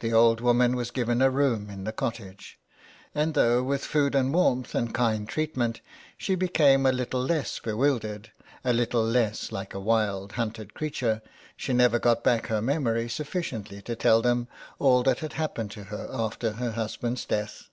The 0.00 0.12
old 0.12 0.38
246 0.38 0.92
THE 0.96 1.02
WEDDING 1.02 1.18
GOWN. 1.20 1.20
woman 1.20 1.20
was 1.20 1.20
given 1.20 1.22
a 1.22 1.30
room 1.30 1.70
in 1.70 1.84
the 1.84 1.92
cottage, 1.92 2.58
and 3.14 3.34
though 3.34 3.62
with 3.62 3.84
food 3.84 4.16
and 4.16 4.34
warmth 4.34 4.74
and 4.74 4.92
kind 4.92 5.28
treatment 5.28 5.80
she 6.18 6.34
be 6.34 6.48
came 6.48 6.84
a 6.84 6.90
little 6.90 7.22
less 7.22 7.60
bewildered, 7.60 8.32
a 8.64 8.72
little 8.72 9.04
less 9.04 9.52
like 9.52 9.72
a 9.72 9.78
wild, 9.78 10.32
hunted 10.32 10.74
creature, 10.74 11.22
she 11.56 11.72
never 11.72 12.00
got 12.00 12.24
back 12.24 12.48
her 12.48 12.60
memory 12.60 13.08
sufficiently 13.08 13.80
to 13.82 13.94
tell 13.94 14.20
them 14.22 14.48
all 14.80 15.04
that 15.04 15.20
had 15.20 15.34
happened 15.34 15.70
to 15.70 15.84
her 15.84 16.08
after 16.12 16.54
her 16.54 16.72
husband's 16.72 17.24
death. 17.24 17.68